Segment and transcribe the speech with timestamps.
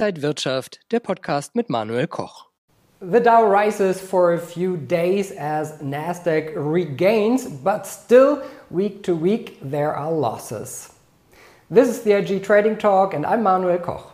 [0.00, 2.46] Inside Wirtschaft, der Podcast mit Manuel Koch.
[3.00, 9.58] The Dow rises for a few days as Nasdaq regains, but still week to week
[9.60, 10.94] there are losses.
[11.68, 14.10] This is the IG Trading Talk and I'm Manuel Koch.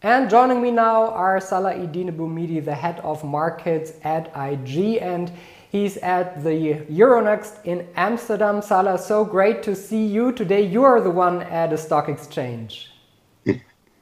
[0.00, 5.30] And joining me now are Salah Eddine Bouhmidi, the head of markets at IG, and
[5.70, 8.62] he's at the Euronext in Amsterdam.
[8.62, 10.32] Salah, so great to see you.
[10.32, 12.91] Today you are the one at a stock exchange.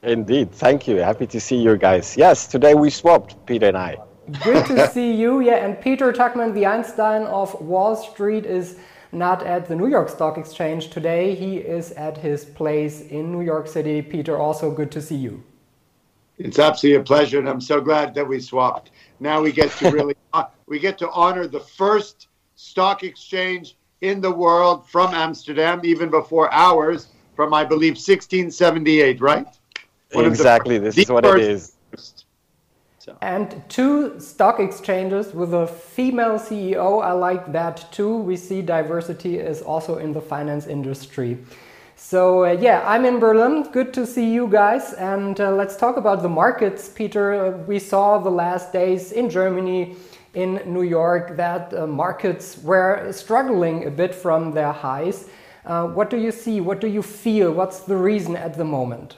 [0.03, 0.97] Indeed, thank you.
[0.97, 2.17] Happy to see you guys.
[2.17, 3.97] Yes, today we swapped, Peter and I.
[4.43, 5.41] Good to see you.
[5.41, 8.79] Yeah, and Peter Tuchman, the Einstein of Wall Street, is
[9.11, 11.35] not at the New York Stock Exchange today.
[11.35, 14.01] He is at his place in New York City.
[14.01, 15.43] Peter, also good to see you.
[16.39, 18.89] It's absolutely a pleasure, and I'm so glad that we swapped.
[19.19, 20.15] Now we get to really
[20.65, 26.51] we get to honor the first stock exchange in the world from Amsterdam, even before
[26.51, 29.45] ours, from I believe 1678, right?
[30.13, 31.73] One exactly, this is what it is.
[32.99, 33.17] So.
[33.21, 38.17] And two stock exchanges with a female CEO, I like that too.
[38.17, 41.39] We see diversity is also in the finance industry.
[41.95, 43.63] So, uh, yeah, I'm in Berlin.
[43.71, 44.93] Good to see you guys.
[44.93, 47.33] And uh, let's talk about the markets, Peter.
[47.33, 49.95] Uh, we saw the last days in Germany,
[50.33, 55.29] in New York, that uh, markets were struggling a bit from their highs.
[55.65, 56.59] Uh, what do you see?
[56.59, 57.51] What do you feel?
[57.51, 59.15] What's the reason at the moment?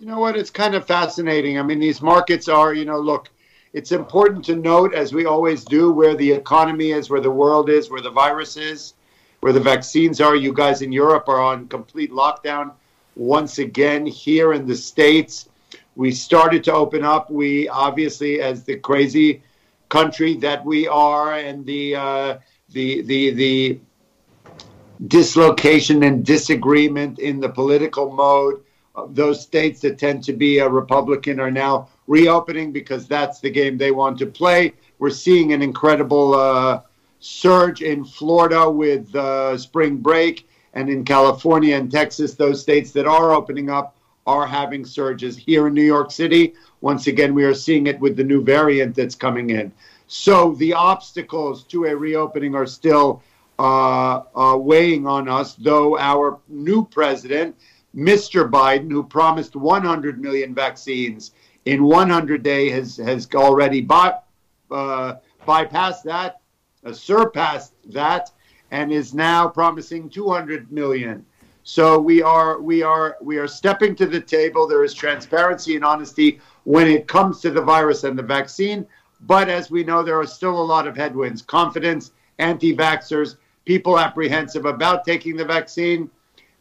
[0.00, 0.34] You know what?
[0.34, 1.58] It's kind of fascinating.
[1.58, 3.28] I mean, these markets are, you know, look,
[3.74, 7.68] it's important to note, as we always do, where the economy is, where the world
[7.68, 8.94] is, where the virus is,
[9.40, 10.34] where the vaccines are.
[10.34, 12.72] You guys in Europe are on complete lockdown
[13.14, 14.06] once again.
[14.06, 15.50] Here in the States,
[15.96, 17.30] we started to open up.
[17.30, 19.42] We obviously, as the crazy
[19.90, 22.38] country that we are, and the uh,
[22.70, 23.80] the the the
[25.06, 28.62] dislocation and disagreement in the political mode
[29.10, 33.78] those states that tend to be a Republican are now reopening because that's the game
[33.78, 34.72] they want to play.
[34.98, 36.82] We're seeing an incredible uh,
[37.20, 43.06] surge in Florida with uh, spring break, and in California and Texas, those states that
[43.06, 43.96] are opening up
[44.26, 45.36] are having surges.
[45.36, 48.94] Here in New York City, once again, we are seeing it with the new variant
[48.94, 49.72] that's coming in.
[50.06, 53.22] So the obstacles to a reopening are still
[53.58, 57.56] uh, uh weighing on us, though our new president
[57.94, 58.48] Mr.
[58.48, 61.32] Biden, who promised 100 million vaccines
[61.64, 64.14] in 100 days, has, has already by,
[64.70, 65.14] uh,
[65.46, 66.40] bypassed that,
[66.84, 68.30] uh, surpassed that,
[68.70, 71.24] and is now promising 200 million.
[71.62, 74.66] So we are we are we are stepping to the table.
[74.66, 78.86] There is transparency and honesty when it comes to the virus and the vaccine.
[79.20, 83.36] But as we know, there are still a lot of headwinds: confidence, anti-vaxxers,
[83.66, 86.10] people apprehensive about taking the vaccine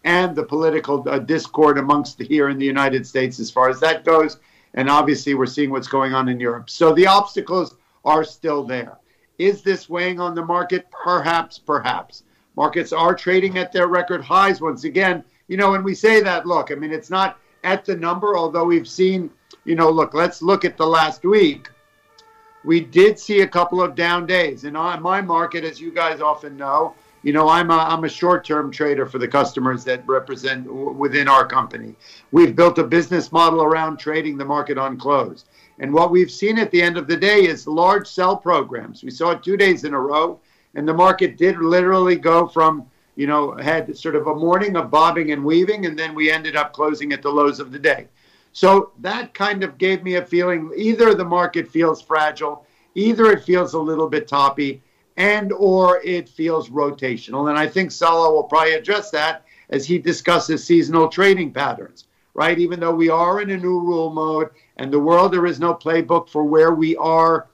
[0.04, 3.80] and the political uh, discord amongst the, here in the United States as far as
[3.80, 4.38] that goes.
[4.74, 6.70] And obviously, we're seeing what's going on in Europe.
[6.70, 8.98] So the obstacles are still there.
[9.38, 10.86] Is this weighing on the market?
[10.92, 12.24] Perhaps, perhaps.
[12.56, 15.24] Markets are trading at their record highs once again.
[15.48, 18.66] You know, when we say that, look, I mean, it's not at the number, although
[18.66, 19.30] we've seen,
[19.66, 21.70] you know, look, let's look at the last week.
[22.64, 24.66] We did see a couple of down days.
[24.66, 26.94] And on my market, as you guys often know,
[27.24, 30.92] you know, I'm a, I'm a short term trader for the customers that represent w-
[30.92, 31.96] within our company.
[32.32, 35.46] We've built a business model around trading the market on close.
[35.80, 39.04] And what we've seen at the end of the day is large sell programs.
[39.04, 40.40] We saw it two days in a row,
[40.76, 42.86] and the market did literally go from,
[43.16, 46.56] you know, had sort of a morning of bobbing and weaving, and then we ended
[46.56, 48.08] up closing at the lows of the day.
[48.52, 52.66] So that kind of gave me a feeling either the market feels fragile,
[52.96, 54.82] either it feels a little bit toppy
[55.20, 57.50] and or it feels rotational.
[57.50, 62.58] And I think Salah will probably address that as he discusses seasonal trading patterns, right?
[62.58, 65.76] Even though we are in a new rule mode and the world, there is no
[65.76, 67.48] playbook for where we are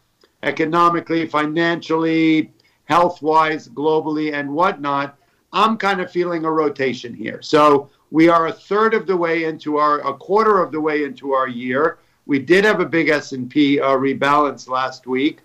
[0.43, 2.53] economically, financially,
[2.85, 5.17] health wise, globally, and whatnot.
[5.51, 7.41] I'm kind of feeling a rotation here.
[7.41, 11.03] So we are a third of the way into our, a quarter of the way
[11.03, 11.97] into our year.
[12.27, 15.39] We did have a big S&P uh, rebalance last week.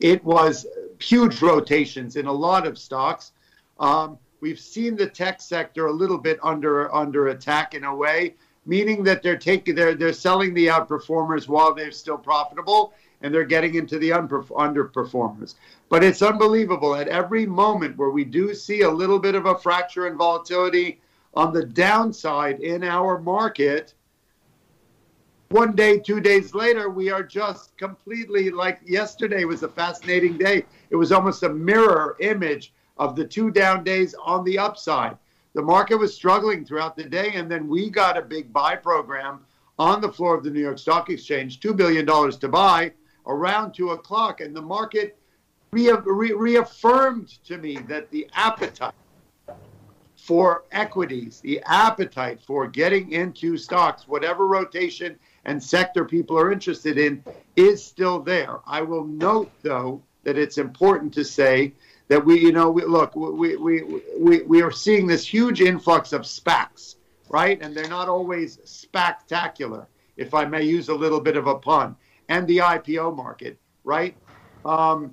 [0.00, 0.66] It was
[1.00, 3.32] huge rotations in a lot of stocks.
[3.80, 8.34] Um, we've seen the tech sector a little bit under under attack in a way,
[8.66, 12.92] meaning that they're taking they're they're selling the outperformers while they're still profitable,
[13.22, 15.54] and they're getting into the underperformers.
[15.88, 19.58] But it's unbelievable at every moment where we do see a little bit of a
[19.58, 21.00] fracture and volatility
[21.34, 23.94] on the downside in our market
[25.50, 30.64] one day, two days later, we are just completely like yesterday was a fascinating day.
[30.90, 35.16] It was almost a mirror image of the two down days on the upside.
[35.54, 39.40] the market was struggling throughout the day, and then we got a big buy program
[39.78, 42.92] on the floor of the New York Stock Exchange, $2 billion to buy
[43.26, 44.40] around 2 o'clock.
[44.40, 45.16] And the market
[45.70, 48.94] re- re- reaffirmed to me that the appetite
[50.16, 55.18] for equities, the appetite for getting into stocks, whatever rotation
[55.48, 57.24] and sector people are interested in,
[57.56, 58.60] is still there.
[58.66, 61.72] I will note, though, that it's important to say
[62.08, 63.82] that we, you know, we, look, we, we,
[64.18, 66.96] we, we are seeing this huge influx of SPACs
[67.28, 67.60] right?
[67.60, 69.86] And they're not always spectacular,
[70.16, 71.96] if I may use a little bit of a pun,
[72.28, 74.16] and the IPO market, right?
[74.64, 75.12] Um,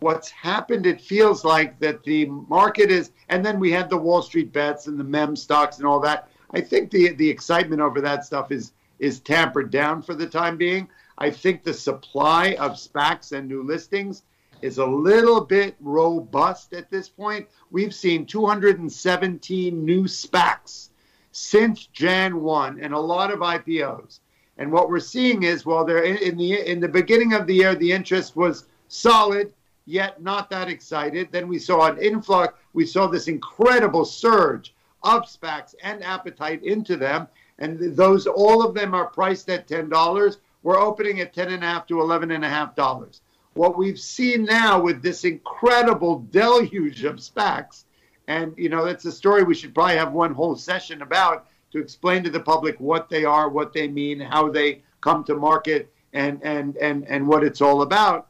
[0.00, 4.22] what's happened, it feels like that the market is, and then we had the Wall
[4.22, 6.28] Street bets and the meme stocks and all that.
[6.50, 8.72] I think the the excitement over that stuff is
[9.02, 10.88] is tampered down for the time being.
[11.18, 14.22] I think the supply of SPACs and new listings
[14.62, 17.48] is a little bit robust at this point.
[17.72, 20.90] We've seen 217 new SPACs
[21.32, 24.20] since Jan 1 and a lot of IPOs.
[24.56, 27.74] And what we're seeing is, while there in the in the beginning of the year,
[27.74, 29.52] the interest was solid,
[29.84, 31.32] yet not that excited.
[31.32, 32.54] Then we saw an influx.
[32.72, 37.26] We saw this incredible surge of SPACs and appetite into them,
[37.62, 40.38] and those all of them are priced at ten dollars.
[40.62, 43.22] We're opening at ten and a half to eleven and a half dollars.
[43.54, 47.84] What we've seen now with this incredible deluge of SPACs
[48.28, 51.78] and, you know, that's a story we should probably have one whole session about to
[51.78, 55.92] explain to the public what they are, what they mean, how they come to market,
[56.12, 58.28] and, and, and, and what it's all about,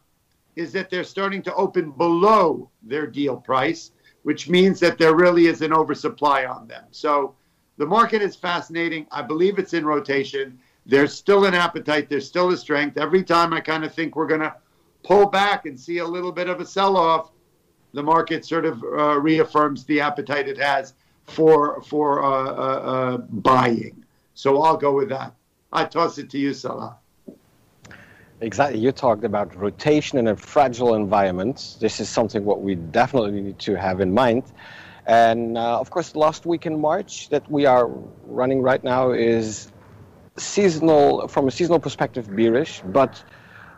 [0.57, 3.93] is that they're starting to open below their deal price,
[4.23, 6.85] which means that there really is an oversupply on them.
[6.91, 7.35] So
[7.77, 9.07] the market is fascinating.
[9.11, 10.59] I believe it's in rotation.
[10.87, 12.97] There's still an appetite, there's still a strength.
[12.97, 14.55] Every time I kind of think we're going to
[15.03, 17.31] pull back and see a little bit of a sell off,
[17.93, 23.17] the market sort of uh, reaffirms the appetite it has for for uh, uh, uh,
[23.19, 24.05] buying.
[24.35, 25.35] So I'll go with that.
[25.73, 26.97] I toss it to you, Salah.
[28.41, 28.81] Exactly.
[28.81, 31.77] You talked about rotation in a fragile environment.
[31.81, 34.43] This is something what we definitely need to have in mind.
[35.07, 37.89] And uh, of course, last week in March that we are
[38.27, 39.73] running right now is
[40.37, 42.83] seasonal, from a seasonal perspective, bearish.
[42.85, 43.23] But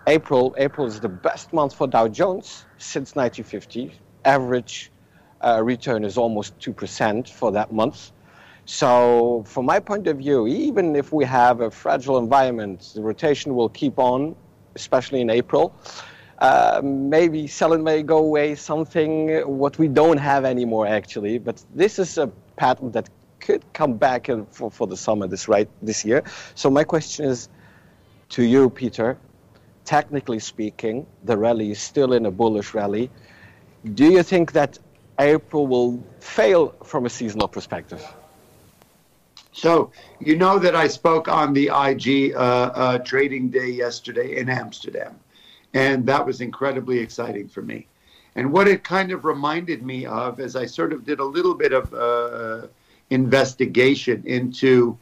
[0.07, 4.91] April, April is the best month for Dow Jones since 1950 average
[5.41, 8.13] uh, return is almost 2% for that month.
[8.67, 13.55] So, from my point of view, even if we have a fragile environment, the rotation
[13.55, 14.35] will keep on,
[14.75, 15.75] especially in April.
[16.45, 19.09] Uh, maybe selling may go away, something
[19.61, 21.39] what we don't have anymore actually.
[21.39, 22.27] But this is a
[22.57, 23.09] pattern that
[23.41, 26.23] could come back for, for the summer this right this year.
[26.55, 27.49] So my question is
[28.35, 29.17] to you, Peter.
[29.87, 33.11] Technically speaking, the rally is still in a bullish rally.
[33.95, 34.79] Do you think that
[35.19, 38.03] April will fail from a seasonal perspective?
[39.53, 44.51] So, you know that I spoke on the IG uh, uh, trading day yesterday in
[44.51, 45.21] Amsterdam,
[45.75, 47.87] and that was incredibly exciting for me.
[48.37, 51.55] And what it kind of reminded me of, as I sort of did a little
[51.55, 52.69] bit of uh,
[53.11, 54.97] investigation into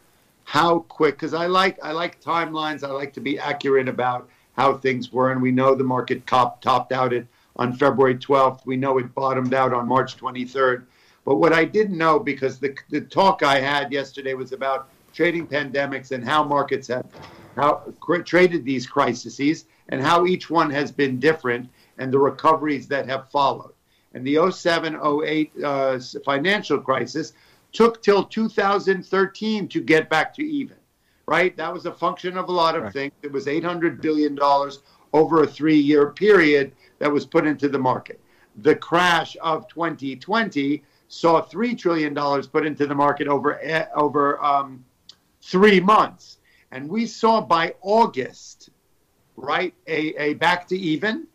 [0.45, 4.75] how quick, because I like I like timelines, I like to be accurate about how
[4.75, 7.15] things were, and we know the market top, topped out
[7.57, 8.67] on February 12th.
[8.67, 10.85] We know it bottomed out on March 23rd.
[11.25, 15.47] But what I didn't know, because the, the talk I had yesterday was about trading
[15.47, 17.07] pandemics and how markets have
[17.55, 22.89] how cr- traded these crises and how each one has been different and the recoveries
[22.89, 23.73] that have followed.
[24.15, 27.33] And the 07 08 uh, financial crisis
[27.73, 30.77] took till 2013 to get back to even,
[31.27, 31.57] right?
[31.57, 32.93] That was a function of a lot of right.
[32.93, 33.13] things.
[33.23, 34.39] It was $800 billion
[35.13, 38.21] over a three year period that was put into the market.
[38.57, 44.85] The crash of 2020 saw $3 trillion put into the market over, eh, over um,
[45.43, 46.39] three months.
[46.71, 48.71] And we saw by August,
[49.43, 51.27] right, a, a back to even,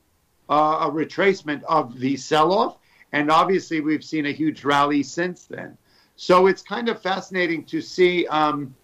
[0.49, 2.77] uh, a retracement of the sell off.
[3.11, 5.77] And obviously, we've seen a huge rally since then.
[6.15, 8.25] So it's kind of fascinating to see.
[8.27, 8.75] Um,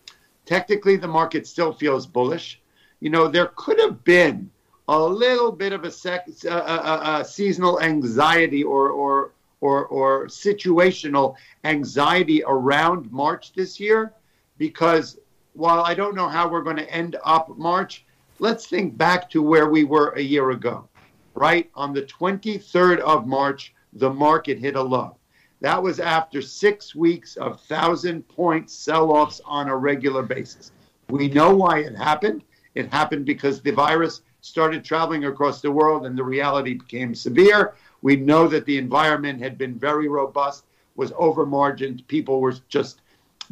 [0.45, 2.61] technically, the market still feels bullish.
[2.99, 4.49] You know, there could have been
[4.87, 10.27] a little bit of a, sec, uh, uh, uh, seasonal anxiety or, or, or, or
[10.27, 14.13] situational anxiety around March this year
[14.57, 15.17] because
[15.53, 18.02] while I don't know how we're going to end up March,
[18.39, 20.87] let's think back to where we were a year ago,
[21.33, 21.69] right?
[21.75, 25.17] On the 23rd of March, the market hit a low.
[25.61, 30.71] That was after six weeks of thousand point sell offs on a regular basis.
[31.09, 32.43] We know why it happened.
[32.75, 37.75] It happened because the virus started traveling across the world and the reality became severe.
[38.01, 42.07] We know that the environment had been very robust was over margined.
[42.07, 43.01] People were just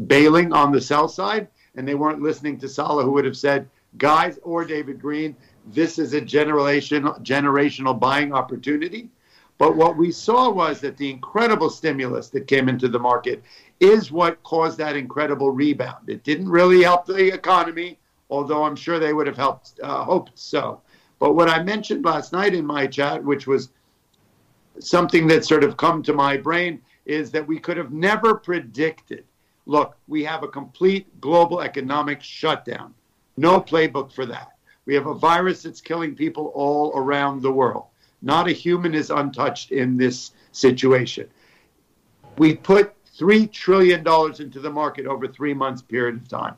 [0.07, 3.69] bailing on the sell side, and they weren't listening to Salah, who would have said,
[3.97, 9.09] "Guys," or David Green, "This is a generation generational buying opportunity."
[9.57, 13.43] But what we saw was that the incredible stimulus that came into the market
[13.79, 16.09] is what caused that incredible rebound.
[16.09, 20.31] It didn't really help the economy, although I'm sure they would have helped, uh, hoped
[20.33, 20.81] so.
[21.19, 23.69] But what I mentioned last night in my chat, which was
[24.79, 29.25] something that sort of come to my brain, is that we could have never predicted.
[29.67, 32.95] Look, we have a complete global economic shutdown.
[33.37, 34.51] No playbook for that.
[34.85, 37.85] We have a virus that's killing people all around the world.
[38.21, 41.27] Not a human is untouched in this situation.
[42.37, 43.99] We put $3 trillion
[44.39, 46.55] into the market over three months period of time.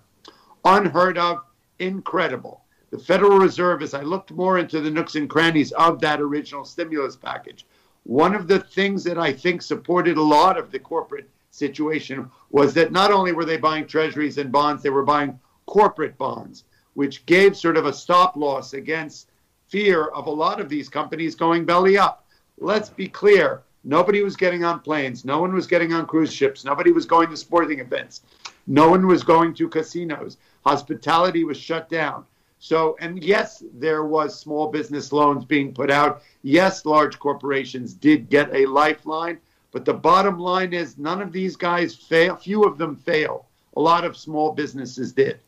[0.65, 1.43] Unheard of,
[1.79, 2.61] incredible.
[2.91, 6.63] The Federal Reserve, as I looked more into the nooks and crannies of that original
[6.63, 7.65] stimulus package,
[8.03, 12.73] one of the things that I think supported a lot of the corporate situation was
[12.73, 17.25] that not only were they buying treasuries and bonds, they were buying corporate bonds, which
[17.25, 19.29] gave sort of a stop loss against
[19.67, 22.27] fear of a lot of these companies going belly up.
[22.59, 26.63] Let's be clear nobody was getting on planes, no one was getting on cruise ships,
[26.63, 28.21] nobody was going to sporting events,
[28.67, 32.25] no one was going to casinos, hospitality was shut down.
[32.59, 36.21] So, and yes, there was small business loans being put out.
[36.43, 39.39] Yes, large corporations did get a lifeline,
[39.71, 42.37] but the bottom line is none of these guys fail.
[42.37, 43.47] Few of them fail.
[43.75, 45.39] A lot of small businesses did.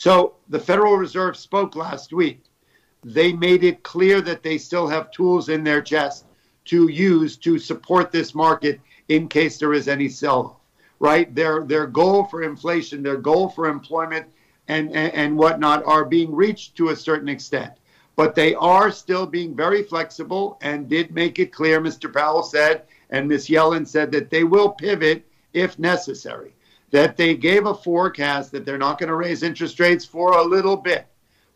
[0.00, 2.42] So the Federal Reserve spoke last week
[3.04, 6.24] they made it clear that they still have tools in their chest
[6.64, 10.56] to use to support this market in case there is any sell-off.
[11.00, 11.34] Right?
[11.34, 14.24] Their their goal for inflation, their goal for employment,
[14.68, 17.74] and, and and whatnot are being reached to a certain extent.
[18.16, 22.10] But they are still being very flexible and did make it clear, Mr.
[22.10, 23.48] Powell said, and Ms.
[23.48, 26.54] Yellen said that they will pivot if necessary.
[26.90, 30.42] That they gave a forecast that they're not going to raise interest rates for a
[30.42, 31.06] little bit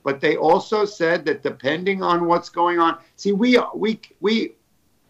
[0.04, 4.52] but they also said that depending on what's going on, see, we we we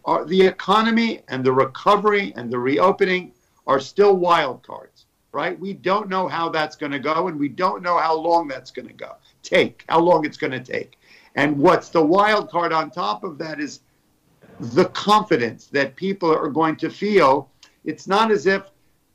[0.05, 3.33] are the economy and the recovery and the reopening
[3.67, 5.59] are still wild cards, right?
[5.59, 8.71] We don't know how that's going to go, and we don't know how long that's
[8.71, 10.97] going to go take, how long it's going to take.
[11.35, 13.81] And what's the wild card on top of that is
[14.59, 17.49] the confidence that people are going to feel.
[17.83, 18.63] It's not as if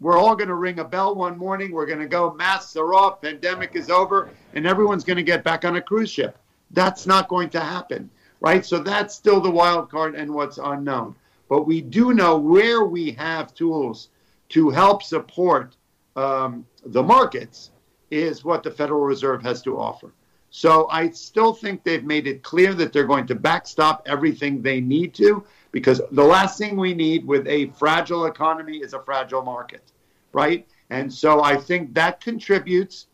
[0.00, 1.72] we're all going to ring a bell one morning.
[1.72, 5.44] We're going to go, masks are off, pandemic is over, and everyone's going to get
[5.44, 6.38] back on a cruise ship.
[6.70, 8.64] That's not going to happen, right?
[8.64, 11.14] So that's still the wild card and what's unknown.
[11.48, 14.08] But we do know where we have tools
[14.50, 15.76] to help support
[16.16, 17.70] um, the markets
[18.10, 20.12] is what the Federal Reserve has to offer.
[20.50, 24.80] So I still think they've made it clear that they're going to backstop everything they
[24.80, 29.42] need to because the last thing we need with a fragile economy is a fragile
[29.42, 29.92] market,
[30.32, 30.66] right?
[30.90, 33.06] And so I think that contributes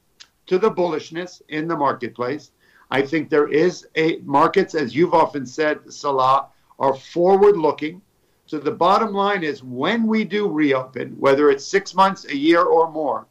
[0.47, 2.53] to the bullishness in the marketplace.
[2.91, 6.47] I think there is a markets, as you've often said, Salah,
[6.79, 8.01] are forward looking.
[8.47, 12.63] So the bottom line is when we do reopen, whether it's six months, a year,
[12.63, 13.27] or more,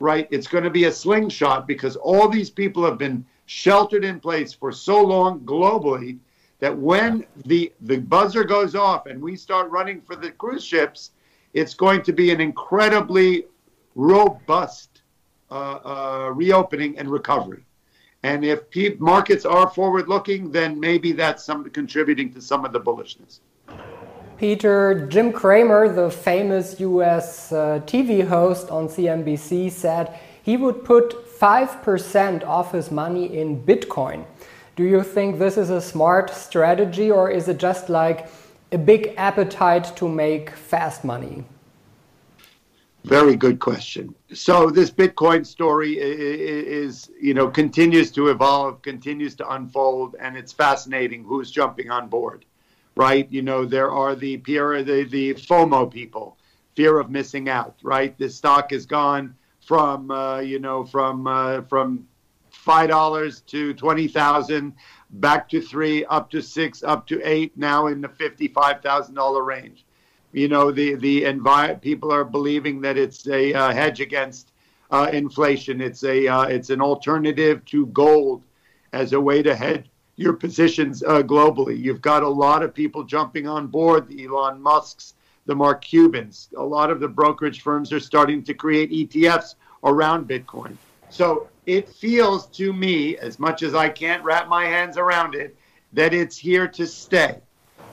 [0.00, 4.18] right, it's going to be a slingshot because all these people have been sheltered in
[4.18, 6.18] place for so long globally
[6.60, 11.10] that when the the buzzer goes off and we start running for the cruise ships,
[11.52, 13.44] it's going to be an incredibly
[13.94, 15.02] robust
[15.50, 17.64] uh, uh, reopening and recovery.
[18.22, 22.72] And if pe- markets are forward looking, then maybe that's some contributing to some of
[22.72, 23.40] the bullishness.
[24.36, 31.26] Peter, Jim Cramer, the famous US uh, TV host on CNBC, said he would put
[31.38, 34.24] 5% of his money in Bitcoin.
[34.76, 38.28] Do you think this is a smart strategy or is it just like
[38.72, 41.44] a big appetite to make fast money?
[43.04, 44.14] Very good question.
[44.34, 50.52] So this Bitcoin story is, you know, continues to evolve, continues to unfold, and it's
[50.52, 52.44] fascinating who's jumping on board,
[52.96, 53.30] right?
[53.30, 56.36] You know, there are the peer, the, the FOMO people,
[56.74, 58.18] fear of missing out, right?
[58.18, 62.06] The stock has gone from, uh, you know, from uh, from
[62.66, 64.74] five dollars to twenty thousand,
[65.10, 69.42] back to three, up to six, up to eight, now in the fifty-five thousand dollar
[69.44, 69.86] range.
[70.32, 74.50] You know, the the envi- people are believing that it's a uh, hedge against
[74.90, 75.80] uh, inflation.
[75.80, 78.42] It's a uh, it's an alternative to gold
[78.92, 81.78] as a way to hedge your positions uh, globally.
[81.78, 84.08] You've got a lot of people jumping on board.
[84.08, 86.48] The Elon Musk's, the Mark Cubans.
[86.56, 89.54] A lot of the brokerage firms are starting to create ETFs
[89.84, 90.76] around Bitcoin.
[91.10, 95.56] So it feels to me, as much as I can't wrap my hands around it,
[95.92, 97.40] that it's here to stay.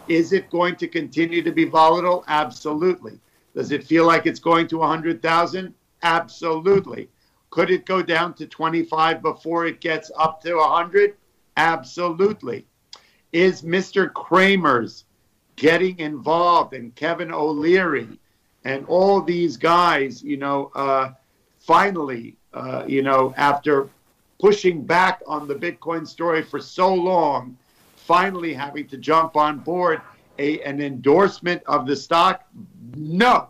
[0.08, 2.24] Is it going to continue to be volatile?
[2.28, 3.20] Absolutely.
[3.56, 5.74] Does it feel like it's going to 100,000?
[6.04, 7.10] Absolutely.
[7.50, 11.16] Could it go down to 25 before it gets up to 100?
[11.58, 12.66] Absolutely.
[13.32, 14.12] Is Mr.
[14.12, 15.06] Cramer's
[15.56, 18.20] getting involved and Kevin O'Leary
[18.66, 21.12] and all these guys, you know, uh,
[21.60, 23.90] finally, uh, you know, after
[24.40, 27.58] pushing back on the Bitcoin story for so long,
[27.96, 30.02] finally having to jump on board
[30.40, 32.44] a, an endorsement of the stock?
[32.96, 33.50] No,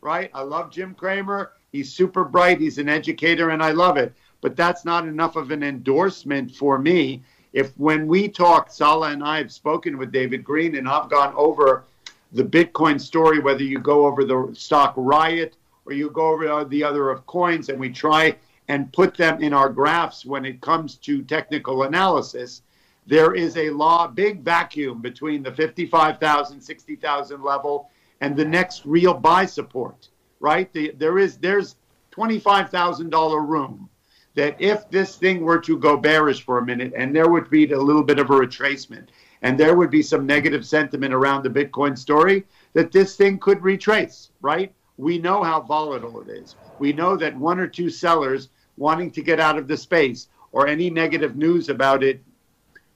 [0.00, 0.30] right?
[0.34, 1.52] I love Jim Cramer.
[1.70, 2.60] He's super bright.
[2.60, 4.12] He's an educator, and I love it.
[4.40, 7.22] But that's not enough of an endorsement for me.
[7.52, 11.32] If when we talk, Salah and I have spoken with David Green, and I've gone
[11.36, 11.84] over
[12.32, 16.84] the Bitcoin story, whether you go over the stock riot or you go over the
[16.84, 18.36] other of coins, and we try
[18.68, 22.62] and put them in our graphs when it comes to technical analysis,
[23.06, 29.14] there is a law, big vacuum between the 55,000, 60,000 level and the next real
[29.14, 30.08] buy support
[30.42, 30.70] right?
[30.72, 31.76] The, there is there's
[32.14, 33.88] $25,000 room
[34.34, 37.70] that if this thing were to go bearish for a minute and there would be
[37.72, 39.08] a little bit of a retracement
[39.40, 43.62] and there would be some negative sentiment around the Bitcoin story, that this thing could
[43.62, 44.72] retrace, right?
[45.02, 46.54] We know how volatile it is.
[46.78, 50.68] We know that one or two sellers wanting to get out of the space or
[50.68, 52.22] any negative news about it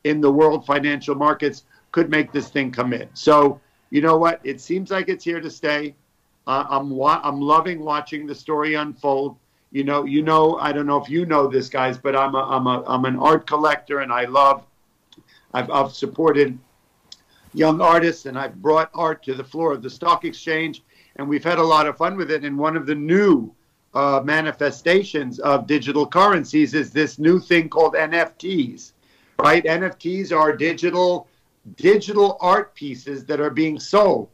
[0.04, 3.08] in the world financial markets could make this thing come in.
[3.14, 3.60] So,
[3.90, 4.40] you know what?
[4.44, 5.96] It seems like it's here to stay.
[6.46, 9.36] Uh, I'm wa- I'm loving watching the story unfold.
[9.72, 12.42] You know, you know, I don't know if you know this, guys, but I'm a,
[12.44, 14.64] I'm a, I'm an art collector, and I love.
[15.52, 16.56] I've, I've supported
[17.52, 20.84] young artists, and I've brought art to the floor of the stock exchange,
[21.16, 22.44] and we've had a lot of fun with it.
[22.44, 23.52] And one of the new
[23.94, 28.92] uh, manifestations of digital currencies is this new thing called NFTs.
[29.38, 29.64] Right?
[29.64, 31.28] NFTs are digital
[31.75, 34.30] digital art pieces that are being sold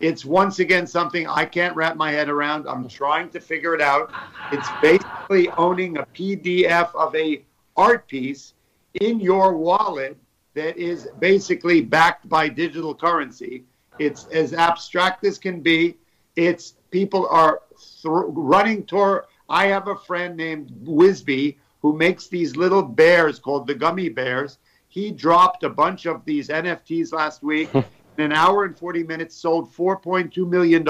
[0.00, 2.68] it's once again something I can't wrap my head around.
[2.68, 4.12] I'm trying to figure it out.
[4.52, 7.42] It's basically owning a PDF of a
[7.76, 8.52] art piece
[9.00, 10.16] in your wallet
[10.54, 13.64] that is basically backed by digital currency.
[13.98, 15.96] It's as abstract as can be.
[16.36, 19.24] It's people are th- running toward.
[19.48, 24.58] I have a friend named Whisbe who makes these little bears called the gummy bears.
[24.88, 27.70] He dropped a bunch of these NFTs last week.
[28.18, 30.86] in an hour and 40 minutes sold $4.2 million,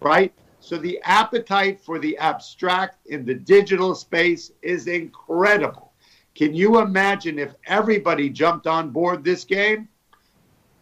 [0.00, 0.32] right?
[0.60, 5.92] So the appetite for the abstract in the digital space is incredible.
[6.34, 9.88] Can you imagine if everybody jumped on board this game?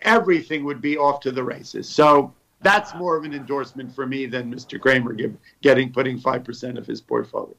[0.01, 1.89] Everything would be off to the races.
[1.89, 4.81] So that's more of an endorsement for me than Mr.
[4.81, 7.55] Cramer give, getting putting 5% of his portfolio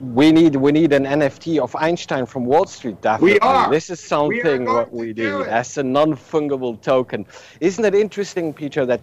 [0.00, 3.00] we need we need an NFT of Einstein from Wall Street.
[3.00, 3.34] Definitely.
[3.34, 3.70] We are.
[3.70, 7.26] This is something what we do as a non-fungible token.
[7.60, 9.00] Isn't it interesting, Peter, that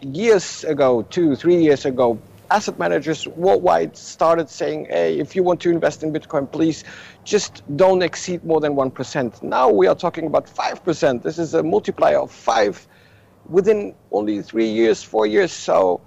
[0.00, 2.18] years ago, two, three years ago,
[2.50, 6.84] asset managers worldwide started saying, "Hey, if you want to invest in Bitcoin, please
[7.24, 11.24] just don't exceed more than one percent." Now we are talking about five percent.
[11.24, 12.86] This is a multiplier of five
[13.48, 15.52] within only three years, four years.
[15.52, 16.00] So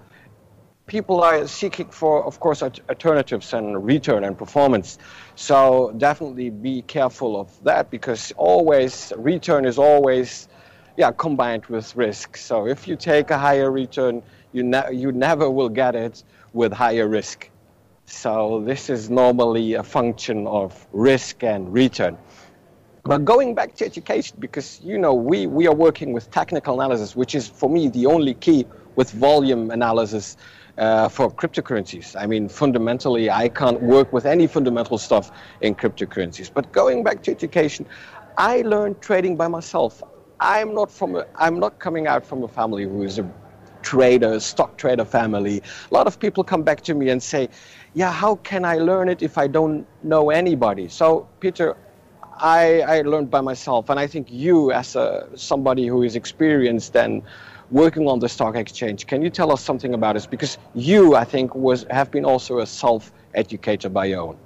[0.88, 4.98] people are seeking for, of course, alternatives and return and performance.
[5.36, 10.48] So definitely be careful of that because always return is always,
[10.98, 12.38] yeah, combined with risk.
[12.38, 16.24] So if you take a higher return, you ne- you never will get it
[16.54, 17.50] with higher risk.
[18.08, 22.18] So this is normally a function of risk and return.
[23.04, 27.16] But going back to education, because you know we, we are working with technical analysis,
[27.16, 30.36] which is for me the only key with volume analysis
[30.78, 32.16] uh, for cryptocurrencies.
[32.20, 35.32] I mean, fundamentally, I can't work with any fundamental stuff
[35.62, 36.52] in cryptocurrencies.
[36.54, 37.86] But going back to education,
[38.38, 40.04] I learned trading by myself.
[40.40, 43.30] I'm not from a, I'm not coming out from a family who is a
[43.82, 45.62] trader, stock trader family.
[45.90, 47.50] A lot of people come back to me and say,
[47.94, 51.76] "Yeah, how can I learn it if I don't know anybody?" So, Peter,
[52.40, 56.96] I, I learned by myself, and I think you, as a, somebody who is experienced
[56.96, 57.22] and
[57.72, 59.06] working on the stock exchange.
[59.06, 60.26] Can you tell us something about this?
[60.26, 64.38] Because you, I think, was have been also a self-educator by your own.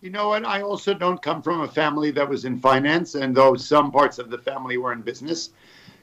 [0.00, 0.44] You know what?
[0.44, 4.18] I also don't come from a family that was in finance, and though some parts
[4.18, 5.50] of the family were in business,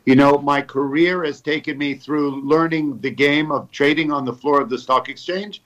[0.06, 4.34] you know, my career has taken me through learning the game of trading on the
[4.34, 5.62] floor of the stock exchange.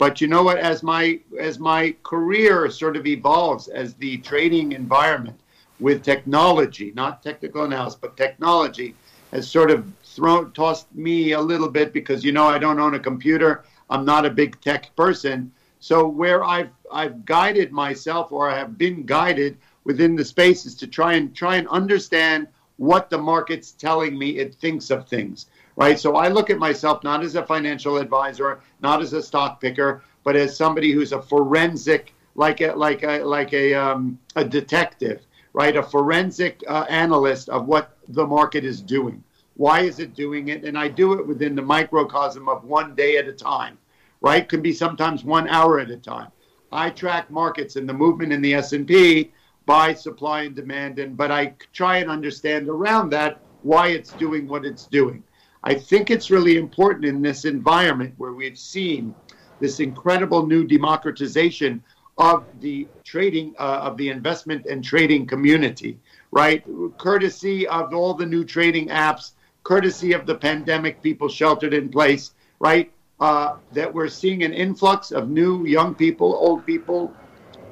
[0.00, 0.56] But you know what?
[0.56, 5.38] As my as my career sort of evolves, as the trading environment
[5.78, 8.94] with technology, not technical analysis, but technology,
[9.30, 12.94] has sort of thrown tossed me a little bit because you know I don't own
[12.94, 13.62] a computer.
[13.90, 15.52] I'm not a big tech person.
[15.80, 20.86] So where I've I've guided myself or I have been guided within the spaces to
[20.86, 25.44] try and try and understand what the market's telling me it thinks of things,
[25.76, 25.98] right?
[25.98, 30.02] So I look at myself not as a financial advisor, not as a stock picker,
[30.24, 35.26] but as somebody who's a forensic, like a like a like a um, a detective,
[35.52, 35.76] right?
[35.76, 39.22] A forensic uh, analyst of what the market is doing.
[39.56, 40.64] Why is it doing it?
[40.64, 43.76] And I do it within the microcosm of one day at a time,
[44.20, 44.48] right?
[44.48, 46.28] Could be sometimes one hour at a time.
[46.72, 49.32] I track markets and the movement in the S&P
[49.66, 54.48] by supply and demand, and but I try and understand around that why it's doing
[54.48, 55.22] what it's doing.
[55.62, 59.14] I think it's really important in this environment where we've seen
[59.58, 61.82] this incredible new democratization
[62.16, 65.98] of the trading uh, of the investment and trading community
[66.32, 66.64] right?
[66.96, 69.32] Courtesy of all the new trading apps
[69.64, 72.90] courtesy of the pandemic people sheltered in place right?
[73.20, 77.14] Uh, that we're seeing an influx of new young people old people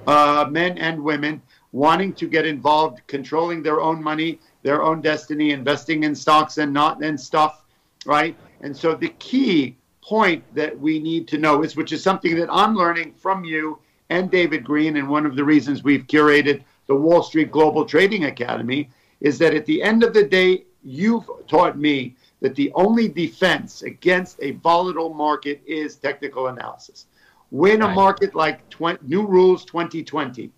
[0.06, 1.40] uh, men and women
[1.72, 6.72] wanting to get involved controlling their own money their own destiny investing in stocks and
[6.72, 7.64] not in stuff
[8.06, 9.76] right and so the key
[10.08, 13.78] point that we need to know is, which is something that I'm learning from you
[14.08, 18.24] and David Green, and one of the reasons we've curated the Wall Street Global Trading
[18.24, 18.88] Academy,
[19.20, 23.82] is that at the end of the day, you've taught me that the only defense
[23.82, 27.06] against a volatile market is technical analysis.
[27.50, 27.90] When right.
[27.90, 30.50] a market like 20, New Rules 2020,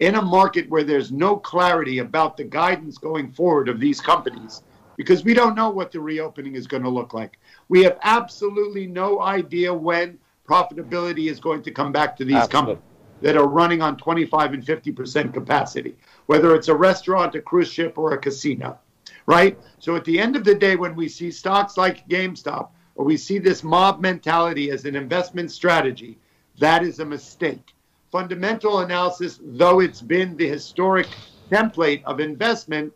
[0.00, 4.62] in a market where there's no clarity about the guidance going forward of these companies,
[4.96, 7.38] because we don't know what the reopening is going to look like.
[7.68, 12.74] We have absolutely no idea when profitability is going to come back to these absolutely.
[12.74, 17.70] companies that are running on 25 and 50% capacity, whether it's a restaurant, a cruise
[17.70, 18.78] ship, or a casino,
[19.26, 19.58] right?
[19.78, 23.16] So at the end of the day, when we see stocks like GameStop or we
[23.16, 26.18] see this mob mentality as an investment strategy,
[26.58, 27.74] that is a mistake.
[28.10, 31.08] Fundamental analysis, though it's been the historic
[31.50, 32.92] template of investment,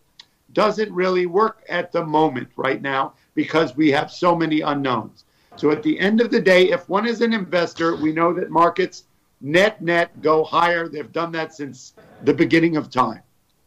[0.53, 5.25] doesn't really work at the moment right now because we have so many unknowns.
[5.57, 8.51] So at the end of the day, if one is an investor, we know that
[8.51, 9.05] markets
[9.41, 10.89] net net go higher.
[10.89, 13.23] They've done that since the beginning of time.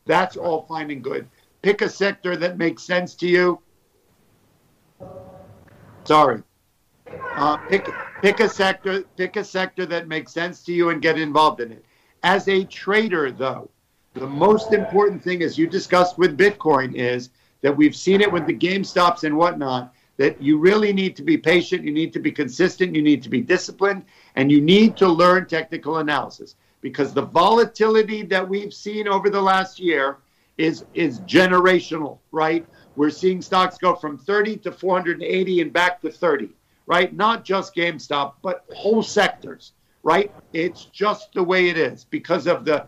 [0.05, 1.27] That's all fine and good.
[1.61, 3.59] Pick a sector that makes sense to you.
[6.03, 6.43] Sorry.
[7.35, 7.87] Uh, pick
[8.21, 11.71] pick a sector pick a sector that makes sense to you and get involved in
[11.71, 11.85] it.
[12.23, 13.69] As a trader, though,
[14.13, 17.29] the most important thing, as you discussed with Bitcoin, is
[17.61, 21.37] that we've seen it with the GameStops and whatnot, that you really need to be
[21.37, 25.07] patient, you need to be consistent, you need to be disciplined, and you need to
[25.07, 30.17] learn technical analysis because the volatility that we've seen over the last year
[30.57, 32.67] is is generational, right?
[32.95, 36.49] We're seeing stocks go from 30 to 480 and back to 30,
[36.85, 37.11] right?
[37.15, 39.71] Not just GameStop, but whole sectors,
[40.03, 40.31] right?
[40.51, 42.87] It's just the way it is because of the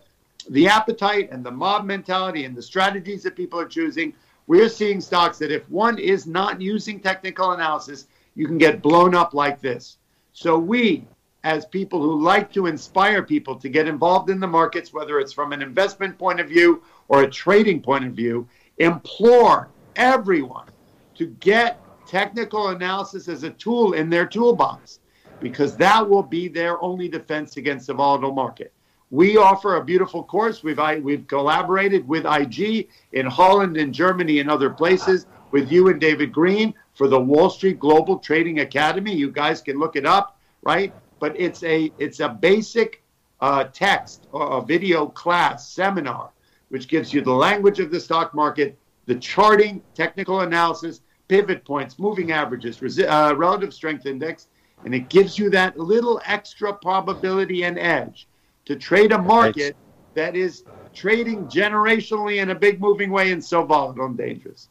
[0.50, 4.12] the appetite and the mob mentality and the strategies that people are choosing,
[4.46, 9.14] we're seeing stocks that if one is not using technical analysis, you can get blown
[9.14, 9.98] up like this.
[10.32, 11.04] So we,
[11.42, 15.32] as people who like to inspire people to get involved in the markets, whether it's
[15.32, 18.46] from an investment point of view or a trading point of view,
[18.78, 20.68] implore everyone
[21.14, 25.00] to get technical analysis as a tool in their toolbox
[25.40, 28.72] because that will be their only defense against the volatile market.
[29.10, 30.64] We offer a beautiful course.
[30.64, 36.00] We've we've collaborated with IG in Holland and Germany and other places with you and
[36.00, 39.14] David Green for the Wall Street Global Trading Academy.
[39.14, 40.92] You guys can look it up, right?
[41.20, 43.02] But it's a it's a basic
[43.40, 46.30] uh, text or a video class seminar
[46.68, 51.96] which gives you the language of the stock market, the charting, technical analysis, pivot points,
[51.98, 54.48] moving averages, uh, relative strength index,
[54.84, 58.26] and it gives you that little extra probability and edge
[58.66, 59.76] to trade a market
[60.14, 64.68] that is trading generationally in a big moving way and so volatile and dangerous.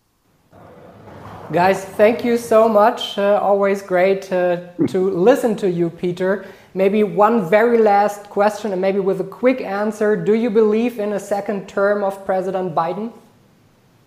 [1.52, 3.18] Guys, thank you so much.
[3.18, 6.46] Uh, always great uh, to listen to you, Peter.
[6.74, 10.16] Maybe one very last question, and maybe with a quick answer.
[10.16, 13.14] Do you believe in a second term of President Biden?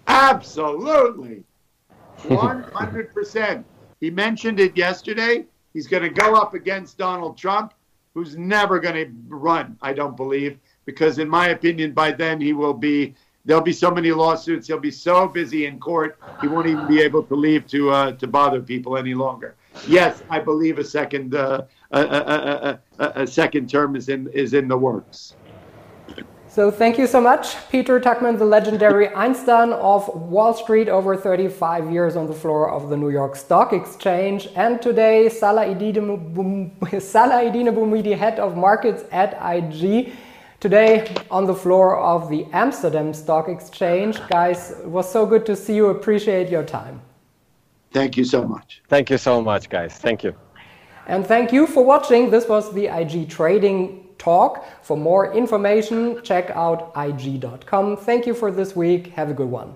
[0.08, 1.44] Absolutely.
[2.18, 3.64] 100%.
[4.00, 5.46] he mentioned it yesterday.
[5.72, 7.72] He's going to go up against Donald Trump
[8.18, 12.52] who's never going to run, I don't believe, because in my opinion, by then he
[12.52, 13.14] will be.
[13.44, 14.66] There'll be so many lawsuits.
[14.66, 18.12] He'll be so busy in court, he won't even be able to leave to uh,
[18.12, 19.54] to bother people any longer.
[19.86, 24.52] Yes, I believe a second uh, a, a, a, a second term is in is
[24.52, 25.36] in the works.
[26.58, 31.92] So thank you so much, Peter Tuchman, the legendary Einstein of Wall Street, over 35
[31.92, 34.48] years on the floor of the New York Stock Exchange.
[34.56, 36.18] And today, Salah Eddine
[37.76, 40.12] Bouhmidi, head of markets at IG.
[40.58, 44.18] Today, on the floor of the Amsterdam Stock Exchange.
[44.26, 45.90] Guys, it was so good to see you.
[45.90, 47.00] Appreciate your time.
[47.92, 48.82] Thank you so much.
[48.88, 49.96] Thank you so much, guys.
[49.96, 50.34] Thank you.
[51.06, 52.30] And thank you for watching.
[52.30, 54.64] This was the IG Trading talk.
[54.82, 57.96] For more information, check out ig.com.
[57.96, 59.08] Thank you for this week.
[59.08, 59.74] Have a good one.